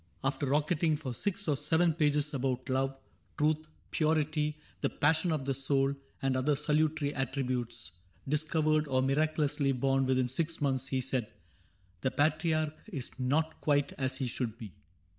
After 0.23 0.47
rocketing 0.47 0.97
For 0.97 1.13
six 1.13 1.47
or 1.47 1.55
seven 1.55 1.93
pages 1.93 2.33
about 2.33 2.69
love. 2.69 2.97
Truth, 3.37 3.67
purity, 3.91 4.57
the 4.81 4.89
passion 4.89 5.31
of 5.31 5.45
the 5.45 5.53
soul. 5.53 5.93
And 6.23 6.35
other 6.35 6.55
salutary 6.55 7.13
attributes. 7.13 7.91
Discovered 8.27 8.87
or 8.87 9.03
miraculously 9.03 9.73
born 9.73 10.07
Within 10.07 10.27
six 10.27 10.59
months, 10.59 10.87
he 10.87 11.01
said:" 11.01 11.31
The 12.01 12.09
Patriarch 12.09 12.73
Is 12.91 13.11
not 13.19 13.61
quite 13.61 13.91
as 13.99 14.17
he 14.17 14.25
should 14.25 14.57
be. 14.57 14.73